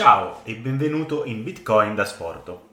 Ciao 0.00 0.40
e 0.44 0.56
benvenuto 0.56 1.26
in 1.26 1.44
Bitcoin 1.44 1.94
da 1.94 2.06
Sporto. 2.06 2.68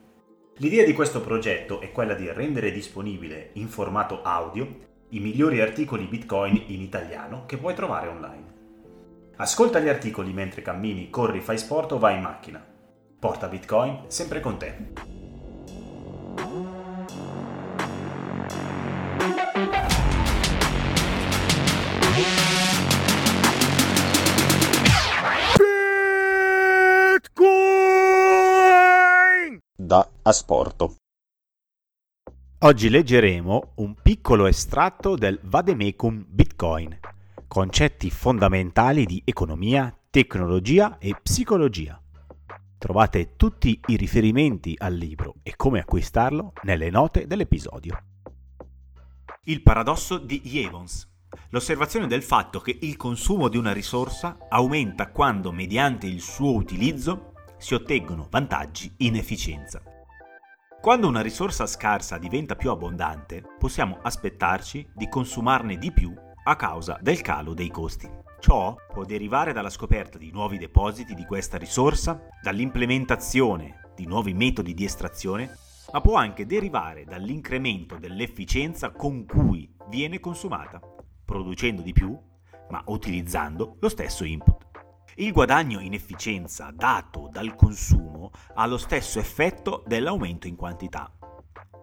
L'idea 0.60 0.86
di 0.86 0.94
questo 0.94 1.20
progetto 1.20 1.82
è 1.82 1.92
quella 1.92 2.14
di 2.14 2.32
rendere 2.32 2.72
disponibile 2.72 3.50
in 3.56 3.68
formato 3.68 4.22
audio 4.22 4.66
i 5.10 5.20
migliori 5.20 5.60
articoli 5.60 6.06
Bitcoin 6.06 6.64
in 6.68 6.80
italiano 6.80 7.44
che 7.46 7.58
puoi 7.58 7.76
trovare 7.76 8.08
online. 8.08 8.54
Ascolta 9.36 9.82
gli 9.82 9.90
articoli 9.90 10.32
mentre 10.32 10.62
cammini, 10.62 11.10
corri, 11.10 11.42
fai 11.42 11.58
sport 11.58 11.92
o 11.92 12.00
vai 12.00 12.16
in 12.16 12.22
macchina. 12.22 12.66
Porta 13.20 13.50
Bitcoin 13.50 14.04
sempre 14.08 14.40
con 14.40 14.58
te. 14.58 14.76
da 22.18 22.47
Asporto. 30.28 30.98
Oggi 32.60 32.90
leggeremo 32.90 33.76
un 33.76 33.96
piccolo 33.96 34.46
estratto 34.48 35.16
del 35.16 35.40
Vademecum 35.42 36.26
Bitcoin, 36.28 37.00
concetti 37.48 38.10
fondamentali 38.10 39.06
di 39.06 39.22
economia, 39.24 39.98
tecnologia 40.10 40.98
e 40.98 41.16
psicologia. 41.24 41.98
Trovate 42.78 43.38
tutti 43.38 43.80
i 43.86 43.96
riferimenti 43.96 44.76
al 44.78 44.96
libro 44.96 45.36
e 45.44 45.56
come 45.56 45.80
acquistarlo 45.80 46.52
nelle 46.64 46.90
note 46.90 47.26
dell'episodio. 47.26 47.98
Il 49.44 49.62
paradosso 49.62 50.18
di 50.18 50.42
Jevons. 50.42 51.10
L'osservazione 51.52 52.06
del 52.06 52.22
fatto 52.22 52.60
che 52.60 52.78
il 52.82 52.98
consumo 52.98 53.48
di 53.48 53.56
una 53.56 53.72
risorsa 53.72 54.40
aumenta 54.50 55.10
quando, 55.10 55.54
mediante 55.54 56.06
il 56.06 56.20
suo 56.20 56.54
utilizzo, 56.54 57.32
si 57.58 57.76
ottengono 57.76 58.28
vantaggi 58.30 58.94
in 58.98 59.16
efficienza. 59.16 59.82
Quando 60.80 61.08
una 61.08 61.22
risorsa 61.22 61.66
scarsa 61.66 62.18
diventa 62.18 62.56
più 62.56 62.70
abbondante, 62.70 63.44
possiamo 63.58 64.00
aspettarci 64.02 64.88
di 64.94 65.10
consumarne 65.10 65.78
di 65.78 65.92
più 65.92 66.14
a 66.44 66.56
causa 66.56 66.98
del 67.02 67.20
calo 67.22 67.54
dei 67.54 67.70
costi. 67.70 68.10
Ciò 68.40 68.76
può 68.94 69.04
derivare 69.04 69.52
dalla 69.52 69.72
scoperta 69.72 70.18
di 70.18 70.32
nuovi 70.32 70.58
depositi 70.58 71.14
di 71.14 71.26
questa 71.26 71.58
risorsa, 71.58 72.22
dall'implementazione 72.42 73.92
di 73.96 74.06
nuovi 74.06 74.34
metodi 74.34 74.74
di 74.74 74.86
estrazione, 74.86 75.58
ma 75.92 76.00
può 76.00 76.16
anche 76.16 76.46
derivare 76.46 77.04
dall'incremento 77.04 77.98
dell'efficienza 77.98 78.92
con 78.92 79.26
cui 79.26 79.70
viene 79.90 80.20
consumata, 80.20 80.80
producendo 81.26 81.82
di 81.82 81.92
più, 81.92 82.18
ma 82.70 82.82
utilizzando 82.86 83.78
lo 83.80 83.90
stesso 83.90 84.24
input. 84.24 84.57
Il 85.20 85.32
guadagno 85.32 85.80
in 85.80 85.94
efficienza 85.94 86.70
dato 86.72 87.28
dal 87.32 87.56
consumo 87.56 88.30
ha 88.54 88.68
lo 88.68 88.78
stesso 88.78 89.18
effetto 89.18 89.84
dell'aumento 89.88 90.46
in 90.46 90.56
quantità. 90.56 91.12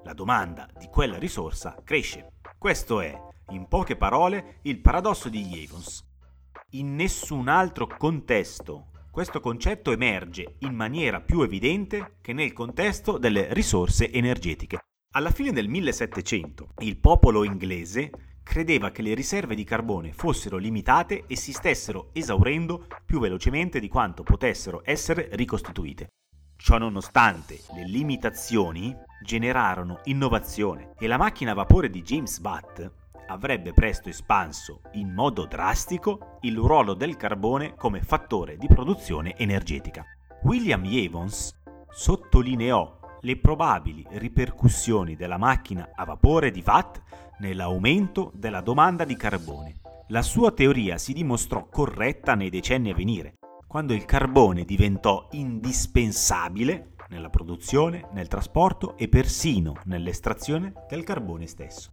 La 0.04 0.12
domanda 0.12 0.68
di 0.78 0.86
quella 0.86 1.18
risorsa 1.18 1.74
cresce. 1.82 2.34
Questo 2.56 3.00
è, 3.00 3.12
in 3.48 3.66
poche 3.66 3.96
parole, 3.96 4.60
il 4.62 4.80
paradosso 4.80 5.28
di 5.28 5.42
Jevons. 5.46 6.08
In 6.74 6.94
nessun 6.94 7.48
altro 7.48 7.88
contesto 7.88 8.90
questo 9.10 9.40
concetto 9.40 9.90
emerge 9.90 10.54
in 10.60 10.74
maniera 10.74 11.20
più 11.20 11.42
evidente 11.42 12.18
che 12.20 12.32
nel 12.32 12.52
contesto 12.52 13.18
delle 13.18 13.52
risorse 13.52 14.12
energetiche. 14.12 14.78
Alla 15.16 15.32
fine 15.32 15.50
del 15.50 15.66
1700 15.66 16.74
il 16.78 16.98
popolo 16.98 17.42
inglese 17.42 18.10
credeva 18.44 18.90
che 18.90 19.02
le 19.02 19.14
riserve 19.14 19.56
di 19.56 19.64
carbone 19.64 20.12
fossero 20.12 20.58
limitate 20.58 21.24
e 21.26 21.34
si 21.34 21.52
stessero 21.52 22.10
esaurendo 22.12 22.86
più 23.04 23.18
velocemente 23.18 23.80
di 23.80 23.88
quanto 23.88 24.22
potessero 24.22 24.82
essere 24.84 25.28
ricostituite. 25.32 26.10
Ciò 26.56 26.78
nonostante, 26.78 27.60
le 27.74 27.84
limitazioni 27.84 28.94
generarono 29.22 29.98
innovazione 30.04 30.92
e 30.98 31.08
la 31.08 31.16
macchina 31.16 31.50
a 31.50 31.54
vapore 31.54 31.90
di 31.90 32.02
James 32.02 32.38
Watt 32.40 32.90
avrebbe 33.26 33.72
presto 33.72 34.08
espanso 34.08 34.82
in 34.92 35.12
modo 35.12 35.46
drastico 35.46 36.38
il 36.42 36.56
ruolo 36.56 36.94
del 36.94 37.16
carbone 37.16 37.74
come 37.74 38.02
fattore 38.02 38.56
di 38.56 38.68
produzione 38.68 39.36
energetica. 39.36 40.04
William 40.42 40.82
Jevons 40.84 41.58
sottolineò 41.90 43.00
le 43.20 43.38
probabili 43.38 44.06
ripercussioni 44.10 45.16
della 45.16 45.38
macchina 45.38 45.90
a 45.94 46.04
vapore 46.04 46.50
di 46.50 46.62
Watt 46.64 47.02
nell'aumento 47.38 48.30
della 48.34 48.60
domanda 48.60 49.04
di 49.04 49.16
carbone. 49.16 49.80
La 50.08 50.22
sua 50.22 50.52
teoria 50.52 50.98
si 50.98 51.12
dimostrò 51.12 51.66
corretta 51.68 52.34
nei 52.34 52.50
decenni 52.50 52.90
a 52.90 52.94
venire, 52.94 53.34
quando 53.66 53.94
il 53.94 54.04
carbone 54.04 54.64
diventò 54.64 55.28
indispensabile 55.32 56.94
nella 57.08 57.30
produzione, 57.30 58.08
nel 58.12 58.28
trasporto 58.28 58.96
e 58.96 59.08
persino 59.08 59.74
nell'estrazione 59.84 60.72
del 60.88 61.04
carbone 61.04 61.46
stesso. 61.46 61.92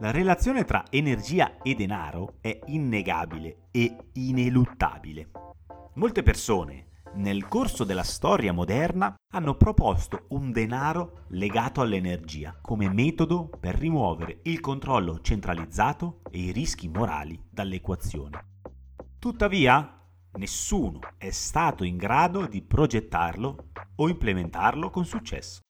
La 0.00 0.10
relazione 0.10 0.64
tra 0.64 0.84
energia 0.88 1.58
e 1.62 1.74
denaro 1.74 2.36
è 2.40 2.58
innegabile 2.66 3.68
e 3.70 3.94
ineluttabile. 4.14 5.30
Molte 5.94 6.22
persone 6.22 6.86
nel 7.14 7.48
corso 7.48 7.84
della 7.84 8.02
storia 8.02 8.52
moderna 8.52 9.14
hanno 9.32 9.56
proposto 9.56 10.26
un 10.28 10.52
denaro 10.52 11.24
legato 11.30 11.80
all'energia 11.80 12.56
come 12.60 12.88
metodo 12.88 13.48
per 13.48 13.74
rimuovere 13.74 14.40
il 14.44 14.60
controllo 14.60 15.20
centralizzato 15.20 16.20
e 16.30 16.38
i 16.38 16.52
rischi 16.52 16.88
morali 16.88 17.40
dall'equazione. 17.50 18.44
Tuttavia, 19.18 20.00
nessuno 20.34 21.00
è 21.18 21.30
stato 21.30 21.84
in 21.84 21.96
grado 21.96 22.46
di 22.46 22.62
progettarlo 22.62 23.70
o 23.96 24.08
implementarlo 24.08 24.90
con 24.90 25.04
successo. 25.04 25.60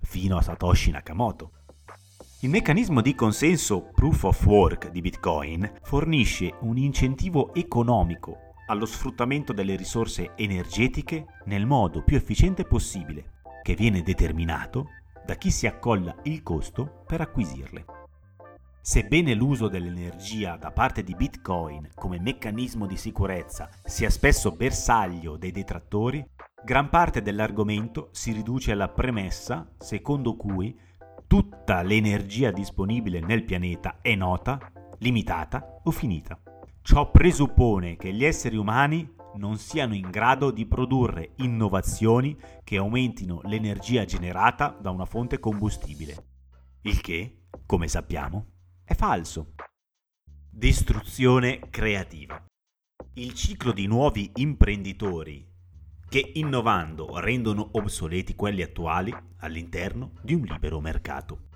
Fino 0.00 0.36
a 0.36 0.42
Satoshi 0.42 0.90
Nakamoto. 0.90 1.50
Il 2.40 2.50
meccanismo 2.50 3.00
di 3.00 3.14
consenso 3.14 3.90
Proof 3.94 4.24
of 4.24 4.46
Work 4.46 4.90
di 4.90 5.00
Bitcoin 5.00 5.80
fornisce 5.82 6.54
un 6.60 6.76
incentivo 6.76 7.54
economico 7.54 8.43
allo 8.66 8.86
sfruttamento 8.86 9.52
delle 9.52 9.76
risorse 9.76 10.32
energetiche 10.36 11.26
nel 11.44 11.66
modo 11.66 12.02
più 12.02 12.16
efficiente 12.16 12.64
possibile, 12.64 13.40
che 13.62 13.74
viene 13.74 14.02
determinato 14.02 14.88
da 15.24 15.34
chi 15.34 15.50
si 15.50 15.66
accolla 15.66 16.14
il 16.24 16.42
costo 16.42 17.04
per 17.06 17.20
acquisirle. 17.20 17.84
Sebbene 18.80 19.32
l'uso 19.32 19.68
dell'energia 19.68 20.56
da 20.56 20.70
parte 20.70 21.02
di 21.02 21.14
Bitcoin 21.14 21.88
come 21.94 22.20
meccanismo 22.20 22.86
di 22.86 22.98
sicurezza 22.98 23.70
sia 23.82 24.10
spesso 24.10 24.52
bersaglio 24.52 25.38
dei 25.38 25.52
detrattori, 25.52 26.22
gran 26.62 26.90
parte 26.90 27.22
dell'argomento 27.22 28.10
si 28.12 28.32
riduce 28.32 28.72
alla 28.72 28.88
premessa 28.88 29.66
secondo 29.78 30.36
cui 30.36 30.78
tutta 31.26 31.80
l'energia 31.80 32.50
disponibile 32.50 33.20
nel 33.20 33.44
pianeta 33.44 34.00
è 34.02 34.14
nota, 34.14 34.58
limitata 34.98 35.80
o 35.82 35.90
finita. 35.90 36.38
Ciò 36.86 37.10
presuppone 37.10 37.96
che 37.96 38.12
gli 38.12 38.26
esseri 38.26 38.56
umani 38.56 39.10
non 39.36 39.56
siano 39.56 39.94
in 39.94 40.10
grado 40.10 40.50
di 40.50 40.66
produrre 40.66 41.32
innovazioni 41.36 42.36
che 42.62 42.76
aumentino 42.76 43.40
l'energia 43.44 44.04
generata 44.04 44.68
da 44.68 44.90
una 44.90 45.06
fonte 45.06 45.40
combustibile. 45.40 46.26
Il 46.82 47.00
che, 47.00 47.46
come 47.64 47.88
sappiamo, 47.88 48.48
è 48.84 48.92
falso. 48.92 49.54
Distruzione 50.50 51.70
creativa. 51.70 52.44
Il 53.14 53.32
ciclo 53.32 53.72
di 53.72 53.86
nuovi 53.86 54.30
imprenditori 54.34 55.42
che 56.06 56.32
innovando 56.34 57.18
rendono 57.18 57.66
obsoleti 57.72 58.34
quelli 58.34 58.60
attuali 58.60 59.10
all'interno 59.38 60.12
di 60.20 60.34
un 60.34 60.42
libero 60.42 60.82
mercato. 60.82 61.46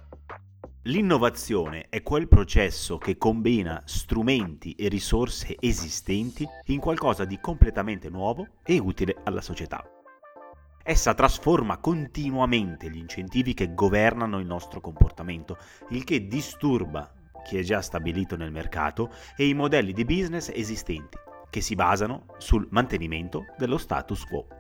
L'innovazione 0.83 1.87
è 1.89 2.03
quel 2.03 2.29
processo 2.29 2.99
che 2.99 3.19
combina 3.19 3.83
strumenti 3.85 4.75
e 4.75 4.87
risorse 4.89 5.57
esistenti 5.59 6.47
in 6.67 6.79
qualcosa 6.79 7.25
di 7.25 7.41
completamente 7.41 8.09
nuovo 8.09 8.47
e 8.63 8.79
utile 8.79 9.17
alla 9.25 9.41
società. 9.41 9.85
Essa 10.85 11.15
trasforma 11.15 11.79
continuamente 11.79 12.89
gli 12.91 12.97
incentivi 12.97 13.55
che 13.55 13.75
governano 13.75 14.39
il 14.39 14.47
nostro 14.47 14.81
comportamento, 14.81 15.59
il 15.91 16.05
che 16.05 16.29
disturba 16.29 17.13
chi 17.45 17.59
è 17.59 17.63
già 17.63 17.83
stabilito 17.83 18.37
nel 18.37 18.53
mercato 18.53 19.13
e 19.37 19.49
i 19.49 19.55
modelli 19.55 19.93
di 19.93 20.05
business 20.05 20.49
esistenti, 20.49 21.19
che 21.51 21.61
si 21.61 21.75
basano 21.75 22.27
sul 22.39 22.67
mantenimento 22.71 23.47
dello 23.59 23.79
status 23.79 24.25
quo. 24.25 24.58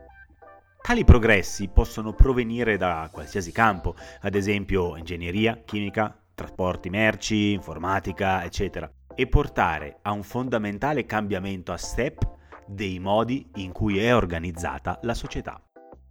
Tali 0.80 1.04
progressi 1.04 1.68
possono 1.68 2.14
provenire 2.14 2.76
da 2.78 3.08
qualsiasi 3.12 3.52
campo, 3.52 3.94
ad 4.22 4.34
esempio 4.34 4.96
ingegneria, 4.96 5.62
chimica, 5.64 6.18
trasporti 6.34 6.88
merci, 6.88 7.52
informatica, 7.52 8.42
eccetera, 8.44 8.90
e 9.14 9.26
portare 9.26 9.98
a 10.02 10.12
un 10.12 10.22
fondamentale 10.22 11.04
cambiamento 11.04 11.72
a 11.72 11.76
step 11.76 12.36
dei 12.66 12.98
modi 13.00 13.50
in 13.56 13.72
cui 13.72 13.98
è 13.98 14.14
organizzata 14.14 14.98
la 15.02 15.14
società. 15.14 15.60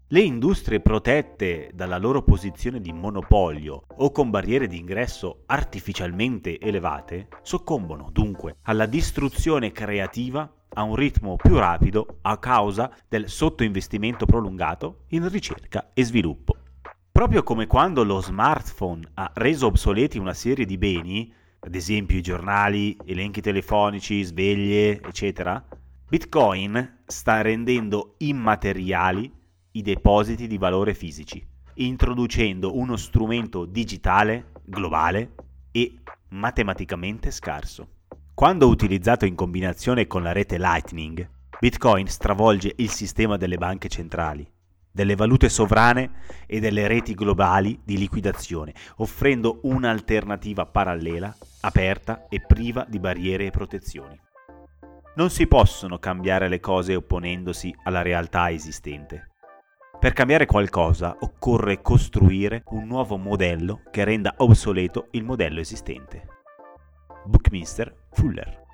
Le 0.10 0.22
industrie 0.22 0.80
protette 0.80 1.70
dalla 1.74 1.98
loro 1.98 2.24
posizione 2.24 2.80
di 2.80 2.94
monopolio 2.94 3.84
o 3.98 4.12
con 4.12 4.30
barriere 4.30 4.68
di 4.68 4.78
ingresso 4.78 5.44
artificialmente 5.48 6.60
elevate 6.60 7.28
soccombono 7.42 8.10
dunque 8.12 8.58
alla 8.64 8.86
distruzione 8.86 9.72
creativa 9.72 10.50
a 10.78 10.84
un 10.84 10.96
ritmo 10.96 11.36
più 11.36 11.58
rapido 11.58 12.20
a 12.22 12.38
causa 12.38 12.92
del 13.08 13.30
sottoinvestimento 13.30 14.26
prolungato 14.26 15.06
in 15.10 15.28
ricerca 15.28 15.90
e 15.94 16.04
sviluppo. 16.04 16.56
Proprio 17.12 17.42
come 17.42 17.66
quando 17.66 18.04
lo 18.04 18.22
smartphone 18.22 19.10
ha 19.16 19.32
reso 19.34 19.66
obsoleti 19.66 20.20
una 20.20 20.36
serie 20.36 20.66
di 20.66 20.78
beni, 20.78 21.34
ad 21.60 21.74
esempio 21.74 22.18
i 22.18 22.22
giornali, 22.22 22.96
elenchi 23.06 23.42
telefonici, 23.42 24.22
sveglie, 24.22 25.02
eccetera, 25.02 25.64
Bitcoin 26.08 27.00
sta 27.08 27.42
rendendo 27.42 28.14
immateriali 28.20 29.34
i 29.72 29.82
depositi 29.82 30.46
di 30.46 30.60
valore 30.60 30.94
fisici, 30.94 31.44
introducendo 31.76 32.78
uno 32.78 32.96
strumento 32.98 33.66
digitale, 33.66 34.52
globale 34.64 35.34
e 35.72 35.98
matematicamente 36.30 37.32
scarso. 37.32 37.96
Quando 38.38 38.68
utilizzato 38.68 39.26
in 39.26 39.34
combinazione 39.34 40.06
con 40.06 40.22
la 40.22 40.32
rete 40.32 40.60
Lightning, 40.60 41.28
Bitcoin 41.60 42.06
stravolge 42.06 42.72
il 42.76 42.92
sistema 42.92 43.36
delle 43.36 43.58
banche 43.58 43.88
centrali, 43.90 44.48
delle 44.92 45.16
valute 45.16 45.50
sovrane 45.50 46.12
e 46.46 46.60
delle 46.60 46.86
reti 46.86 47.16
globali 47.16 47.82
di 47.84 47.98
liquidazione, 47.98 48.76
offrendo 48.98 49.62
un'alternativa 49.64 50.68
parallela, 50.68 51.36
aperta 51.62 52.28
e 52.30 52.40
priva 52.40 52.86
di 52.88 53.00
barriere 53.00 53.48
e 53.48 53.50
protezioni. 53.50 54.22
Non 55.16 55.32
si 55.32 55.48
possono 55.48 55.98
cambiare 55.98 56.48
le 56.48 56.60
cose 56.60 56.94
opponendosi 56.94 57.74
alla 57.86 58.04
realtà 58.04 58.52
esistente. 58.52 59.30
Per 60.00 60.14
cambiare 60.14 60.46
qualcosa 60.46 61.18
occorre 61.22 61.82
costruire 61.82 62.62
un 62.68 62.86
nuovo 62.86 63.18
modello 63.18 63.82
che 63.90 64.04
renda 64.04 64.36
obsoleto 64.38 65.08
il 65.14 65.24
modello 65.24 65.60
esistente. 65.60 66.28
Buckminster 67.26 68.06
Fuller 68.18 68.66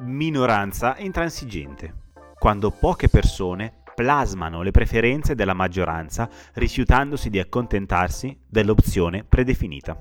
Minoranza 0.00 0.96
intransigente. 0.98 2.06
Quando 2.36 2.72
poche 2.72 3.08
persone 3.08 3.82
plasmano 3.94 4.62
le 4.62 4.72
preferenze 4.72 5.36
della 5.36 5.54
maggioranza 5.54 6.28
rifiutandosi 6.54 7.30
di 7.30 7.38
accontentarsi 7.38 8.36
dell'opzione 8.46 9.22
predefinita. 9.22 9.96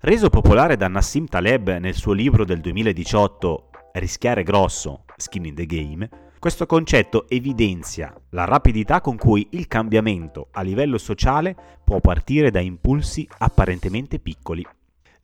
Reso 0.00 0.30
popolare 0.30 0.76
da 0.76 0.88
Nassim 0.88 1.26
Taleb 1.26 1.76
nel 1.76 1.94
suo 1.94 2.12
libro 2.12 2.44
del 2.44 2.60
2018 2.60 3.70
Rischiare 3.92 4.42
grosso, 4.42 5.04
Skin 5.16 5.44
in 5.44 5.54
the 5.54 5.66
Game, 5.66 6.08
questo 6.40 6.66
concetto 6.66 7.28
evidenzia 7.28 8.12
la 8.30 8.44
rapidità 8.44 9.00
con 9.00 9.16
cui 9.16 9.46
il 9.50 9.68
cambiamento 9.68 10.48
a 10.50 10.62
livello 10.62 10.98
sociale 10.98 11.54
può 11.84 12.00
partire 12.00 12.50
da 12.50 12.58
impulsi 12.58 13.28
apparentemente 13.38 14.18
piccoli. 14.18 14.66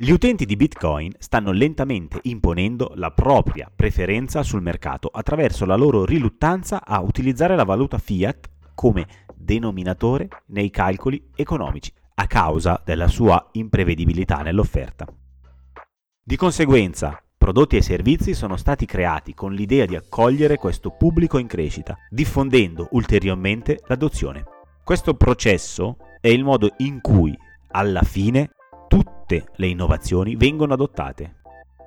Gli 0.03 0.13
utenti 0.13 0.47
di 0.47 0.57
Bitcoin 0.57 1.13
stanno 1.19 1.53
lentamente 1.53 2.21
imponendo 2.23 2.93
la 2.95 3.11
propria 3.11 3.71
preferenza 3.75 4.43
sul 4.43 4.63
mercato 4.63 5.09
attraverso 5.09 5.67
la 5.67 5.77
loro 5.77 6.07
riluttanza 6.07 6.83
a 6.87 7.01
utilizzare 7.01 7.55
la 7.55 7.65
valuta 7.65 7.99
fiat 7.99 8.49
come 8.75 9.07
denominatore 9.35 10.29
nei 10.47 10.71
calcoli 10.71 11.23
economici 11.37 11.93
a 12.15 12.27
causa 12.27 12.81
della 12.83 13.09
sua 13.09 13.51
imprevedibilità 13.53 14.41
nell'offerta. 14.41 15.05
Di 16.25 16.37
conseguenza, 16.37 17.23
prodotti 17.37 17.77
e 17.77 17.83
servizi 17.83 18.33
sono 18.33 18.57
stati 18.57 18.87
creati 18.87 19.35
con 19.35 19.53
l'idea 19.53 19.85
di 19.85 19.97
accogliere 19.97 20.57
questo 20.57 20.93
pubblico 20.93 21.37
in 21.37 21.47
crescita, 21.47 21.99
diffondendo 22.09 22.89
ulteriormente 22.93 23.83
l'adozione. 23.87 24.45
Questo 24.83 25.13
processo 25.13 25.99
è 26.23 26.29
il 26.29 26.43
modo 26.43 26.73
in 26.79 27.03
cui, 27.03 27.37
alla 27.73 28.03
fine, 28.03 28.53
tutte 28.91 29.47
le 29.55 29.69
innovazioni 29.69 30.35
vengono 30.35 30.73
adottate. 30.73 31.37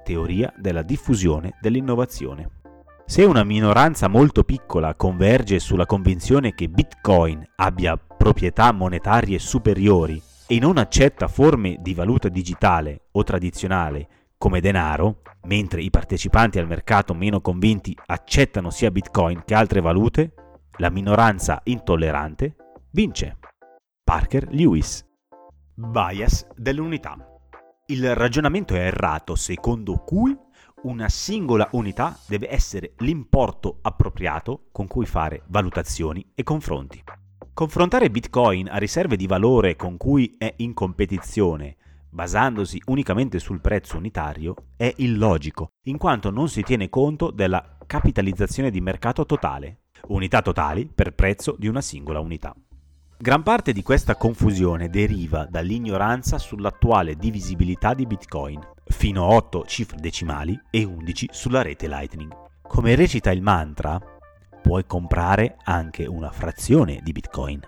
Teoria 0.06 0.54
della 0.58 0.84
diffusione 0.84 1.58
dell'innovazione. 1.60 2.62
Se 3.06 3.26
una 3.26 3.44
minoranza 3.44 4.08
molto 4.08 4.46
piccola 4.46 4.96
converge 4.96 5.60
sulla 5.60 5.86
convinzione 5.86 6.54
che 6.54 6.70
Bitcoin 6.70 7.46
abbia 7.58 7.98
proprietà 7.98 8.72
monetarie 8.72 9.38
superiori 9.38 10.22
e 10.48 10.60
non 10.60 10.78
accetta 10.78 11.28
forme 11.28 11.76
di 11.82 11.94
valuta 11.94 12.30
digitale 12.30 13.08
o 13.12 13.24
tradizionale 13.24 14.08
come 14.38 14.62
denaro, 14.62 15.24
mentre 15.48 15.82
i 15.82 15.90
partecipanti 15.90 16.58
al 16.58 16.68
mercato 16.68 17.14
meno 17.14 17.42
convinti 17.42 17.94
accettano 18.06 18.70
sia 18.70 18.92
Bitcoin 18.92 19.44
che 19.46 19.56
altre 19.56 19.82
valute, 19.82 20.34
la 20.78 20.90
minoranza 20.90 21.60
intollerante 21.66 22.56
vince. 22.92 23.40
Parker 24.06 24.48
Lewis. 24.52 25.06
Bias 25.76 26.46
dell'unità. 26.56 27.18
Il 27.88 28.14
ragionamento 28.14 28.76
è 28.76 28.86
errato 28.86 29.34
secondo 29.34 29.98
cui 29.98 30.38
una 30.84 31.10
singola 31.10 31.68
unità 31.72 32.16
deve 32.28 32.52
essere 32.52 32.94
l'importo 32.98 33.80
appropriato 33.82 34.66
con 34.72 34.86
cui 34.86 35.08
fare 35.08 35.42
valutazioni 35.48 36.24
e 36.36 36.44
confronti. 36.44 37.04
Confrontare 37.54 38.12
Bitcoin 38.12 38.70
a 38.70 38.78
riserve 38.78 39.16
di 39.16 39.26
valore 39.26 39.76
con 39.76 39.98
cui 39.98 40.36
è 40.38 40.54
in 40.58 40.76
competizione 40.76 41.78
basandosi 42.08 42.80
unicamente 42.86 43.40
sul 43.40 43.60
prezzo 43.60 43.98
unitario, 43.98 44.54
è 44.78 44.94
illogico, 44.98 45.70
in 45.86 45.98
quanto 45.98 46.30
non 46.30 46.48
si 46.48 46.62
tiene 46.62 46.88
conto 46.88 47.32
della 47.32 47.78
capitalizzazione 47.88 48.70
di 48.70 48.80
mercato 48.80 49.26
totale, 49.26 49.86
unità 50.10 50.44
totali 50.44 50.86
per 50.86 51.16
prezzo 51.16 51.56
di 51.58 51.68
una 51.68 51.82
singola 51.82 52.20
unità. 52.20 52.56
Gran 53.24 53.42
parte 53.42 53.72
di 53.72 53.84
questa 53.84 54.18
confusione 54.18 54.90
deriva 54.90 55.48
dall'ignoranza 55.50 56.38
sull'attuale 56.38 57.16
divisibilità 57.16 57.94
di 57.94 58.06
Bitcoin, 58.06 58.60
fino 58.84 59.24
a 59.24 59.36
8 59.36 59.64
cifre 59.66 59.98
decimali 59.98 60.60
e 60.70 60.84
11 60.84 61.30
sulla 61.32 61.62
rete 61.62 61.88
Lightning. 61.88 62.30
Come 62.68 62.96
recita 62.96 63.32
il 63.32 63.42
mantra, 63.42 63.98
puoi 64.62 64.86
comprare 64.86 65.56
anche 65.64 66.06
una 66.06 66.32
frazione 66.32 67.00
di 67.02 67.14
Bitcoin. 67.14 67.62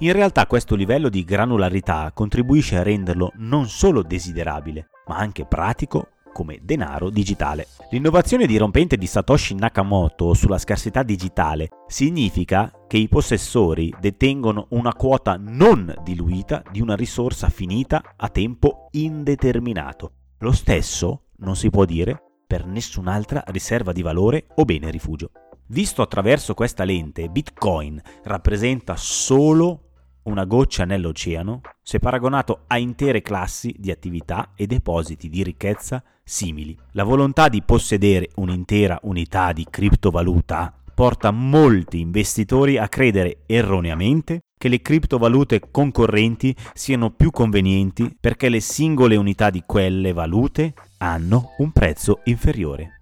In 0.00 0.12
realtà 0.12 0.46
questo 0.46 0.74
livello 0.74 1.08
di 1.08 1.24
granularità 1.24 2.10
contribuisce 2.12 2.76
a 2.76 2.82
renderlo 2.82 3.32
non 3.36 3.66
solo 3.66 4.02
desiderabile, 4.02 4.88
ma 5.06 5.16
anche 5.16 5.46
pratico 5.46 6.08
come 6.32 6.58
denaro 6.62 7.10
digitale. 7.10 7.66
L'innovazione 7.90 8.46
dirompente 8.46 8.96
di 8.96 9.06
Satoshi 9.06 9.54
Nakamoto 9.54 10.34
sulla 10.34 10.58
scarsità 10.58 11.02
digitale 11.02 11.68
significa 11.86 12.70
che 12.86 12.98
i 12.98 13.08
possessori 13.08 13.92
detengono 14.00 14.66
una 14.70 14.94
quota 14.94 15.36
non 15.38 15.94
diluita 16.02 16.62
di 16.70 16.80
una 16.80 16.96
risorsa 16.96 17.48
finita 17.48 18.14
a 18.16 18.28
tempo 18.28 18.88
indeterminato. 18.92 20.12
Lo 20.38 20.52
stesso 20.52 21.24
non 21.38 21.56
si 21.56 21.70
può 21.70 21.84
dire 21.84 22.22
per 22.46 22.66
nessun'altra 22.66 23.42
riserva 23.48 23.92
di 23.92 24.02
valore 24.02 24.46
o 24.54 24.64
bene 24.64 24.90
rifugio. 24.90 25.30
Visto 25.70 26.00
attraverso 26.00 26.54
questa 26.54 26.84
lente, 26.84 27.28
Bitcoin 27.28 28.00
rappresenta 28.22 28.96
solo 28.96 29.87
una 30.28 30.44
goccia 30.44 30.84
nell'oceano 30.84 31.60
se 31.82 31.98
paragonato 31.98 32.64
a 32.66 32.78
intere 32.78 33.22
classi 33.22 33.74
di 33.78 33.90
attività 33.90 34.52
e 34.54 34.66
depositi 34.66 35.28
di 35.28 35.42
ricchezza 35.42 36.02
simili. 36.22 36.76
La 36.92 37.04
volontà 37.04 37.48
di 37.48 37.62
possedere 37.62 38.28
un'intera 38.36 38.98
unità 39.02 39.52
di 39.52 39.66
criptovaluta 39.68 40.72
porta 40.94 41.30
molti 41.30 42.00
investitori 42.00 42.76
a 42.76 42.88
credere 42.88 43.42
erroneamente 43.46 44.40
che 44.58 44.68
le 44.68 44.82
criptovalute 44.82 45.70
concorrenti 45.70 46.54
siano 46.74 47.10
più 47.10 47.30
convenienti 47.30 48.16
perché 48.18 48.48
le 48.48 48.60
singole 48.60 49.14
unità 49.16 49.50
di 49.50 49.62
quelle 49.64 50.12
valute 50.12 50.74
hanno 50.98 51.54
un 51.58 51.70
prezzo 51.70 52.20
inferiore. 52.24 53.00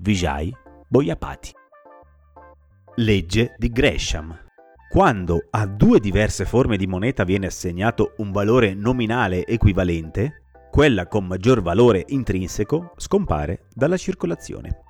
Vijay 0.00 0.54
Boyapati 0.86 1.52
Legge 2.96 3.54
di 3.56 3.70
Gresham 3.70 4.47
quando 4.88 5.48
a 5.50 5.66
due 5.66 6.00
diverse 6.00 6.46
forme 6.46 6.78
di 6.78 6.86
moneta 6.86 7.24
viene 7.24 7.46
assegnato 7.46 8.14
un 8.18 8.32
valore 8.32 8.72
nominale 8.72 9.44
equivalente, 9.44 10.44
quella 10.70 11.06
con 11.06 11.26
maggior 11.26 11.60
valore 11.60 12.04
intrinseco 12.08 12.94
scompare 12.96 13.66
dalla 13.74 13.98
circolazione. 13.98 14.84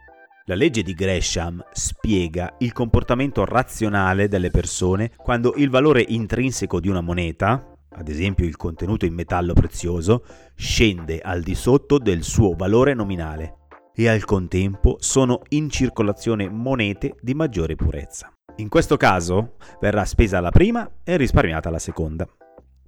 La 0.44 0.54
legge 0.54 0.82
di 0.82 0.94
Gresham 0.94 1.62
spiega 1.72 2.54
il 2.58 2.72
comportamento 2.72 3.44
razionale 3.44 4.28
delle 4.28 4.50
persone 4.50 5.10
quando 5.16 5.54
il 5.56 5.68
valore 5.68 6.04
intrinseco 6.06 6.78
di 6.78 6.88
una 6.88 7.00
moneta, 7.00 7.76
ad 7.90 8.08
esempio 8.08 8.46
il 8.46 8.56
contenuto 8.56 9.04
in 9.04 9.14
metallo 9.14 9.52
prezioso, 9.52 10.24
scende 10.54 11.18
al 11.18 11.42
di 11.42 11.56
sotto 11.56 11.98
del 11.98 12.22
suo 12.22 12.54
valore 12.54 12.94
nominale 12.94 13.56
e 13.92 14.08
al 14.08 14.24
contempo 14.24 14.96
sono 15.00 15.42
in 15.48 15.68
circolazione 15.68 16.48
monete 16.48 17.16
di 17.20 17.34
maggiore 17.34 17.74
purezza. 17.74 18.32
In 18.58 18.68
questo 18.68 18.96
caso 18.96 19.54
verrà 19.80 20.04
spesa 20.04 20.40
la 20.40 20.50
prima 20.50 20.90
e 21.04 21.16
risparmiata 21.16 21.70
la 21.70 21.78
seconda. 21.78 22.26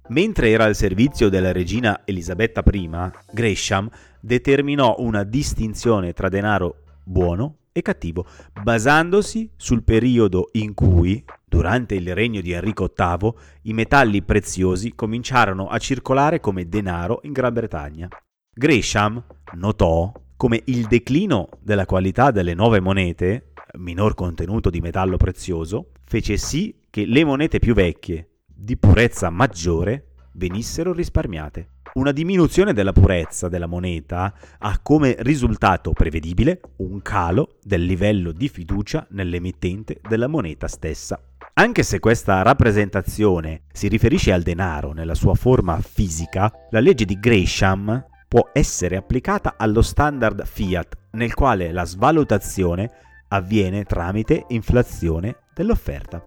Mentre 0.09 0.49
era 0.49 0.65
al 0.65 0.75
servizio 0.75 1.29
della 1.29 1.53
regina 1.53 2.01
Elisabetta 2.03 2.61
I, 2.69 2.89
Gresham 3.31 3.89
determinò 4.19 4.95
una 4.99 5.23
distinzione 5.23 6.11
tra 6.11 6.27
denaro 6.27 6.83
buono 7.05 7.59
e 7.71 7.81
cattivo, 7.81 8.25
basandosi 8.61 9.49
sul 9.55 9.83
periodo 9.83 10.49
in 10.53 10.73
cui, 10.73 11.23
durante 11.45 11.95
il 11.95 12.13
regno 12.13 12.41
di 12.41 12.51
Enrico 12.51 12.91
VIII, 12.93 13.33
i 13.63 13.73
metalli 13.73 14.23
preziosi 14.23 14.93
cominciarono 14.93 15.69
a 15.69 15.77
circolare 15.77 16.41
come 16.41 16.67
denaro 16.67 17.21
in 17.23 17.31
Gran 17.31 17.53
Bretagna. 17.53 18.09
Gresham 18.53 19.23
notò 19.53 20.11
come 20.35 20.63
il 20.65 20.87
declino 20.87 21.47
della 21.61 21.85
qualità 21.85 22.31
delle 22.31 22.55
nuove 22.55 22.81
monete, 22.81 23.50
minor 23.77 24.15
contenuto 24.15 24.69
di 24.69 24.81
metallo 24.81 25.17
prezioso, 25.17 25.91
fece 26.03 26.37
sì 26.37 26.75
che 26.89 27.05
le 27.05 27.23
monete 27.23 27.59
più 27.59 27.73
vecchie, 27.73 28.29
di 28.45 28.77
purezza 28.77 29.29
maggiore, 29.29 30.13
venissero 30.33 30.93
risparmiate. 30.93 31.69
Una 31.93 32.13
diminuzione 32.13 32.71
della 32.71 32.93
purezza 32.93 33.49
della 33.49 33.65
moneta 33.65 34.33
ha 34.59 34.79
come 34.81 35.15
risultato 35.19 35.91
prevedibile 35.91 36.61
un 36.77 37.01
calo 37.01 37.57
del 37.61 37.83
livello 37.83 38.31
di 38.31 38.47
fiducia 38.47 39.05
nell'emittente 39.09 39.99
della 40.07 40.27
moneta 40.27 40.69
stessa. 40.69 41.21
Anche 41.53 41.83
se 41.83 41.99
questa 41.99 42.43
rappresentazione 42.43 43.63
si 43.73 43.89
riferisce 43.89 44.31
al 44.31 44.41
denaro 44.41 44.93
nella 44.93 45.15
sua 45.15 45.35
forma 45.35 45.81
fisica, 45.81 46.49
la 46.69 46.79
legge 46.79 47.03
di 47.03 47.19
Gresham 47.19 48.05
può 48.25 48.49
essere 48.53 48.95
applicata 48.95 49.55
allo 49.57 49.81
standard 49.81 50.45
fiat, 50.45 50.95
nel 51.11 51.33
quale 51.33 51.73
la 51.73 51.83
svalutazione 51.83 52.89
avviene 53.31 53.83
tramite 53.83 54.45
inflazione 54.49 55.37
dell'offerta. 55.53 56.23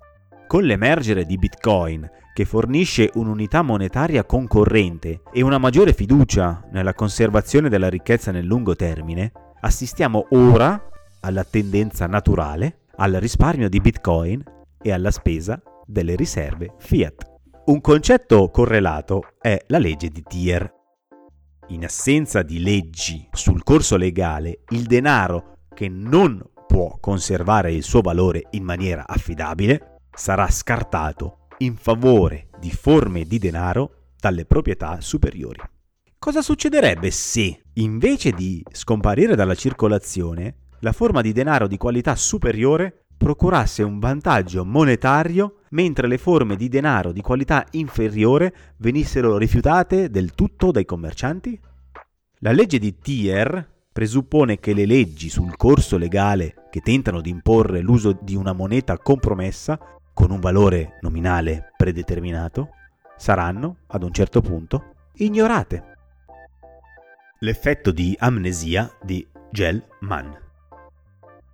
Con 0.47 0.65
l'emergere 0.65 1.25
di 1.25 1.39
Bitcoin, 1.39 2.09
che 2.35 2.45
fornisce 2.45 3.11
un'unità 3.15 3.63
monetaria 3.63 4.25
concorrente 4.25 5.23
e 5.33 5.43
una 5.43 5.59
maggiore 5.59 5.93
fiducia 5.93 6.63
nella 6.73 6.93
conservazione 6.93 7.69
della 7.69 7.89
ricchezza 7.89 8.31
nel 8.31 8.45
lungo 8.45 8.75
termine, 8.75 9.33
assistiamo 9.61 10.27
ora 10.31 10.89
alla 11.21 11.45
tendenza 11.45 12.07
naturale 12.07 12.81
al 12.97 13.13
risparmio 13.13 13.69
di 13.69 13.81
Bitcoin 13.81 14.43
e 14.81 14.93
alla 14.93 15.11
spesa 15.11 15.61
delle 15.87 16.15
riserve 16.17 16.75
fiat. 16.79 17.33
Un 17.67 17.81
concetto 17.81 18.51
correlato 18.51 19.23
è 19.41 19.59
la 19.69 19.79
legge 19.79 20.09
di 20.09 20.23
Thier. 20.23 20.71
In 21.69 21.85
assenza 21.85 22.43
di 22.43 22.61
leggi 22.61 23.27
sul 23.33 23.63
corso 23.63 23.97
legale, 23.97 24.61
il 24.69 24.85
denaro 24.85 25.61
che 25.73 25.89
non 25.89 26.43
può 26.75 26.97
conservare 26.99 27.73
il 27.73 27.85
suo 27.85 28.01
valore 28.01 28.49
in 28.51 28.65
maniera 28.65 29.07
affidabile 29.07 30.01
sarà 30.13 30.51
scartato 30.51 31.47
in 31.59 31.77
favore 31.77 32.49
di 32.59 32.73
forme 32.73 33.23
di 33.23 33.39
denaro 33.39 34.09
dalle 34.19 34.45
proprietà 34.45 35.01
superiori. 35.01 35.61
Cosa 36.19 36.43
succederebbe 36.43 37.13
se, 37.13 37.63
invece 37.75 38.33
di 38.33 38.61
scomparire 38.73 39.37
dalla 39.37 39.55
circolazione, 39.55 40.57
la 40.81 40.91
forma 40.91 41.21
di 41.21 41.31
denaro 41.31 41.69
di 41.69 41.77
qualità 41.77 42.17
superiore 42.17 43.05
procurasse 43.17 43.85
un 43.85 44.01
vantaggio 44.01 44.65
monetario 44.65 45.61
mentre 45.71 46.09
le 46.09 46.19
forme 46.19 46.57
di 46.57 46.69
denaro 46.69 47.13
di 47.13 47.21
qualità 47.21 47.65
inferiore 47.71 48.53
venissero 48.79 49.39
rifiutate 49.39 50.11
del 50.11 50.35
tutto 50.35 50.73
dai 50.73 50.85
commercianti? 50.85 51.57
La 52.39 52.51
legge 52.51 52.81
di 52.81 52.99
Thier 52.99 53.74
presuppone 53.95 54.59
che 54.59 54.75
le 54.75 54.87
leggi 54.87 55.29
sul 55.29 55.55
corso 55.57 55.97
legale 55.97 56.67
che 56.69 56.81
tentano 56.81 57.21
di 57.21 57.31
imporre 57.31 57.81
l'uso 57.81 58.19
di 58.21 58.35
una 58.35 58.53
moneta 58.53 58.99
compromessa 58.99 59.79
con 60.13 60.33
un 60.33 60.41
valore 60.41 60.99
nominale 61.03 61.71
predeterminato 61.77 62.71
saranno, 63.17 63.77
ad 63.87 64.03
un 64.03 64.13
certo 64.13 64.41
punto, 64.41 65.11
ignorate. 65.19 65.93
L'effetto 67.39 67.93
di 67.93 68.17
amnesia 68.19 68.91
di 69.01 69.25
Gell-Mann. 69.53 70.33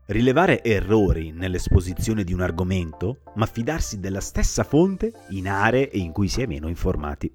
Rilevare 0.06 0.64
errori 0.64 1.32
nell'esposizione 1.32 2.24
di 2.24 2.32
un 2.32 2.40
argomento, 2.40 3.18
ma 3.34 3.44
fidarsi 3.44 4.00
della 4.00 4.20
stessa 4.20 4.64
fonte 4.64 5.12
in 5.28 5.46
aree 5.46 5.90
in 5.92 6.10
cui 6.12 6.28
si 6.28 6.40
è 6.40 6.46
meno 6.46 6.68
informati. 6.68 7.30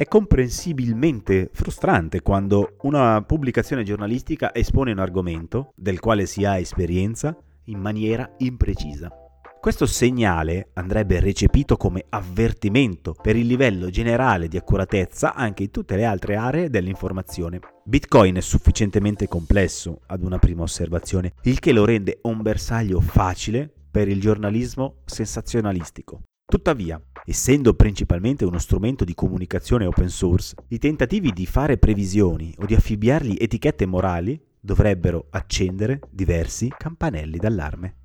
È 0.00 0.06
comprensibilmente 0.06 1.50
frustrante 1.52 2.22
quando 2.22 2.76
una 2.84 3.20
pubblicazione 3.20 3.82
giornalistica 3.82 4.54
espone 4.54 4.92
un 4.92 4.98
argomento 4.98 5.74
del 5.76 6.00
quale 6.00 6.24
si 6.24 6.42
ha 6.46 6.58
esperienza 6.58 7.36
in 7.64 7.78
maniera 7.78 8.32
imprecisa. 8.38 9.10
Questo 9.60 9.84
segnale 9.84 10.70
andrebbe 10.72 11.20
recepito 11.20 11.76
come 11.76 12.06
avvertimento 12.08 13.12
per 13.12 13.36
il 13.36 13.46
livello 13.46 13.90
generale 13.90 14.48
di 14.48 14.56
accuratezza 14.56 15.34
anche 15.34 15.64
in 15.64 15.70
tutte 15.70 15.96
le 15.96 16.06
altre 16.06 16.34
aree 16.34 16.70
dell'informazione. 16.70 17.60
Bitcoin 17.84 18.36
è 18.36 18.40
sufficientemente 18.40 19.28
complesso 19.28 20.00
ad 20.06 20.22
una 20.22 20.38
prima 20.38 20.62
osservazione, 20.62 21.34
il 21.42 21.58
che 21.58 21.72
lo 21.72 21.84
rende 21.84 22.20
un 22.22 22.40
bersaglio 22.40 23.02
facile 23.02 23.70
per 23.90 24.08
il 24.08 24.18
giornalismo 24.18 25.02
sensazionalistico. 25.04 26.22
Tuttavia, 26.50 27.00
essendo 27.24 27.74
principalmente 27.74 28.44
uno 28.44 28.58
strumento 28.58 29.04
di 29.04 29.14
comunicazione 29.14 29.86
open 29.86 30.08
source, 30.08 30.56
i 30.70 30.78
tentativi 30.78 31.30
di 31.30 31.46
fare 31.46 31.78
previsioni 31.78 32.52
o 32.58 32.66
di 32.66 32.74
affibbiargli 32.74 33.36
etichette 33.38 33.86
morali 33.86 34.36
dovrebbero 34.58 35.28
accendere 35.30 36.00
diversi 36.10 36.68
campanelli 36.76 37.38
d'allarme. 37.38 37.98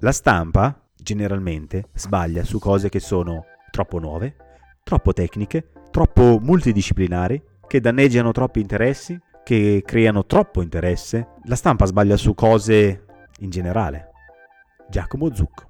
La 0.00 0.10
stampa, 0.10 0.84
generalmente, 0.96 1.90
sbaglia 1.94 2.42
su 2.42 2.58
cose 2.58 2.88
che 2.88 2.98
sono 2.98 3.44
troppo 3.70 4.00
nuove, 4.00 4.34
troppo 4.82 5.12
tecniche, 5.12 5.70
troppo 5.92 6.40
multidisciplinari, 6.42 7.40
che 7.68 7.80
danneggiano 7.80 8.32
troppi 8.32 8.58
interessi, 8.58 9.16
che 9.44 9.84
creano 9.86 10.26
troppo 10.26 10.60
interesse. 10.60 11.34
La 11.44 11.54
stampa 11.54 11.86
sbaglia 11.86 12.16
su 12.16 12.34
cose 12.34 13.04
in 13.38 13.50
generale. 13.50 14.08
Giacomo 14.88 15.32
Zucco. 15.32 15.69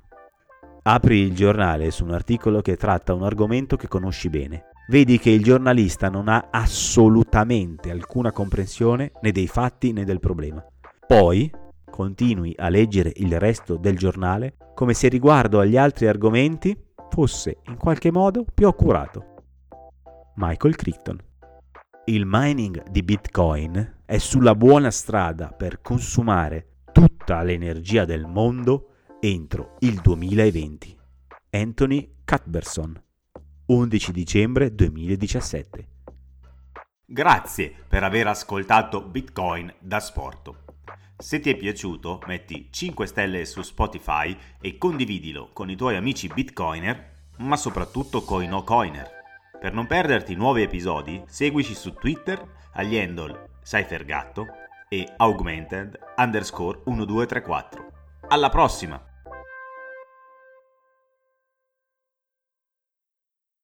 Apri 0.92 1.18
il 1.18 1.36
giornale 1.36 1.92
su 1.92 2.02
un 2.02 2.10
articolo 2.10 2.62
che 2.62 2.76
tratta 2.76 3.14
un 3.14 3.22
argomento 3.22 3.76
che 3.76 3.86
conosci 3.86 4.28
bene. 4.28 4.70
Vedi 4.88 5.20
che 5.20 5.30
il 5.30 5.40
giornalista 5.40 6.08
non 6.08 6.26
ha 6.26 6.48
assolutamente 6.50 7.92
alcuna 7.92 8.32
comprensione 8.32 9.12
né 9.22 9.30
dei 9.30 9.46
fatti 9.46 9.92
né 9.92 10.04
del 10.04 10.18
problema. 10.18 10.66
Poi 11.06 11.48
continui 11.88 12.52
a 12.58 12.68
leggere 12.68 13.12
il 13.14 13.38
resto 13.38 13.76
del 13.76 13.96
giornale 13.96 14.56
come 14.74 14.92
se 14.92 15.06
riguardo 15.06 15.60
agli 15.60 15.76
altri 15.76 16.08
argomenti 16.08 16.76
fosse 17.08 17.58
in 17.68 17.76
qualche 17.76 18.10
modo 18.10 18.44
più 18.52 18.66
accurato. 18.66 19.26
Michael 20.34 20.74
Crichton. 20.74 21.18
Il 22.06 22.24
mining 22.26 22.82
di 22.88 23.04
Bitcoin 23.04 23.98
è 24.04 24.18
sulla 24.18 24.56
buona 24.56 24.90
strada 24.90 25.52
per 25.56 25.82
consumare 25.82 26.80
tutta 26.90 27.44
l'energia 27.44 28.04
del 28.04 28.26
mondo 28.26 28.89
entro 29.22 29.76
il 29.80 30.00
2020. 30.00 30.98
Anthony 31.50 32.14
Cuthbertson, 32.24 33.02
11 33.66 34.12
dicembre 34.12 34.74
2017. 34.74 35.88
Grazie 37.04 37.74
per 37.86 38.02
aver 38.02 38.28
ascoltato 38.28 39.02
Bitcoin 39.02 39.70
da 39.78 40.00
Sporto. 40.00 40.64
Se 41.18 41.38
ti 41.38 41.50
è 41.50 41.56
piaciuto, 41.56 42.22
metti 42.26 42.68
5 42.70 43.06
stelle 43.06 43.44
su 43.44 43.60
Spotify 43.60 44.34
e 44.58 44.78
condividilo 44.78 45.50
con 45.52 45.68
i 45.68 45.76
tuoi 45.76 45.96
amici 45.96 46.26
bitcoiner, 46.28 47.32
ma 47.38 47.56
soprattutto 47.56 48.22
con 48.22 48.42
i 48.42 48.46
no 48.46 48.64
coiner. 48.64 49.06
Per 49.60 49.74
non 49.74 49.86
perderti 49.86 50.34
nuovi 50.34 50.62
episodi, 50.62 51.22
seguici 51.26 51.74
su 51.74 51.92
Twitter 51.92 52.42
agli 52.72 52.96
handle 52.96 53.50
Cyphergatto 53.62 54.46
e 54.88 55.06
augmented 55.18 55.98
underscore 56.16 56.80
1234. 56.86 57.92
Alla 58.28 58.48
prossima! 58.48 59.08